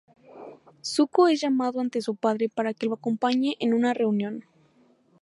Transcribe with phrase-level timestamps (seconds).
[0.83, 4.43] Zuko es llamado ante su padre para que lo acompañe en una reunión.